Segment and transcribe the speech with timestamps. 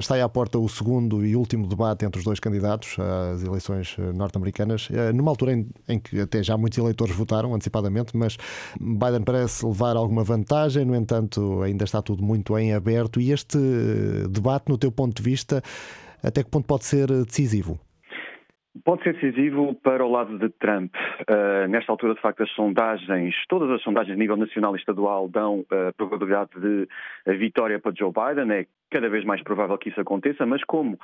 [0.00, 3.96] Está aí à porta o segundo e último debate entre os dois candidatos às eleições
[3.98, 8.36] eh, norte-americanas, eh, numa altura em, em, que até já muitos eleitores votaram antecipadamente, mas
[8.80, 13.20] Biden parece levar alguma vantagem, no entanto, ainda está tudo muito em aberto.
[13.20, 13.58] E este
[14.30, 15.60] debate, no teu ponto de vista,
[16.22, 17.76] até que ponto pode ser decisivo?
[18.84, 20.94] Pode ser decisivo para o lado de Trump.
[21.20, 25.28] Uh, nesta altura, de facto, as sondagens, todas as sondagens a nível nacional e estadual
[25.28, 26.88] dão a uh, probabilidade de
[27.38, 28.52] vitória para Joe Biden.
[28.52, 30.98] É cada vez mais provável que isso aconteça, mas como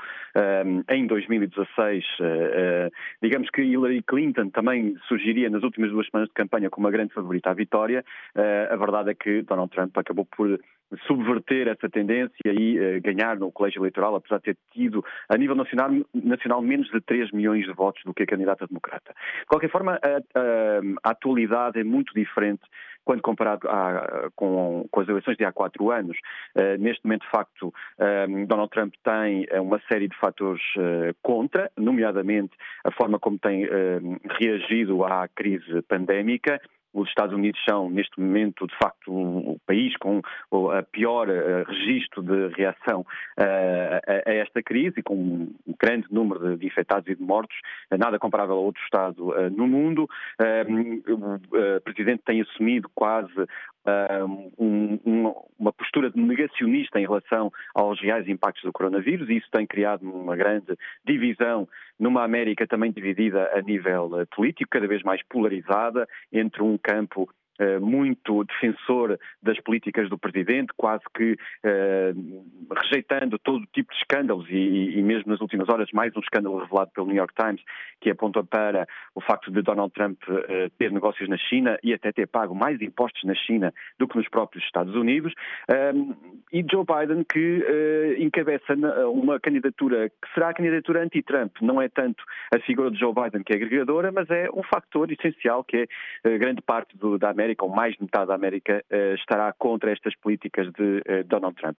[0.67, 2.91] um, em 2016, uh, uh,
[3.23, 7.13] digamos que Hillary Clinton também surgiria nas últimas duas semanas de campanha como uma grande
[7.13, 8.05] favorita à vitória,
[8.37, 10.59] uh, a verdade é que Donald Trump acabou por
[11.07, 15.55] subverter essa tendência e uh, ganhar no colégio eleitoral, apesar de ter tido a nível
[15.55, 19.15] nacional, nacional menos de 3 milhões de votos do que a candidata democrata.
[19.41, 22.63] De qualquer forma, a, a, a atualidade é muito diferente
[23.05, 23.69] quando comparado
[24.35, 26.17] com, com, as eleições de há quatro anos.
[26.57, 31.15] Uh, neste momento, de facto, uh, Donald Trump tem eh, uma série de fatores uh,
[31.23, 32.53] contra, nomeadamente
[32.85, 33.67] a forma como tem
[34.41, 36.61] reagido à crise pandémica
[36.95, 42.23] os Estados Unidos são, neste momento, de facto, o, país com o pior uh, registro
[42.23, 47.57] de reação uh, a, esta crise, com um grande número de, infectados e de mortos,
[47.91, 50.09] uh, nada comparável a outro Estado no mundo.
[50.39, 53.33] o Presidente tem assumido quase
[54.59, 60.03] um, uma postura negacionista em relação aos reais impactos do coronavírus e isso tem criado
[60.03, 66.63] uma grande divisão numa América também dividida a nível político, cada vez mais polarizada entre
[66.63, 67.27] um campo
[67.81, 74.99] muito defensor das políticas do presidente, quase que uh, rejeitando todo tipo de escândalos e,
[74.99, 77.63] e, mesmo nas últimas horas mais um escândalo revelado pelo New York Times
[78.01, 82.13] que aponta para o facto de Donald Trump uh, ter negócios na China e até
[82.13, 85.33] ter pago mais impostos na China do que nos próprios Estados Unidos
[86.53, 87.65] e Joe Biden que
[88.19, 88.75] encabeça
[89.09, 92.23] uma candidatura que será a candidatura anti-Trump, não é tanto
[92.55, 95.89] a figura de Joe Biden que é agregadora, mas é um fator essencial que
[96.25, 99.53] é grande parte do, da América América, ou mais de metade da América, eh, estará
[99.53, 101.73] contra estas políticas de eh, Donald Trump.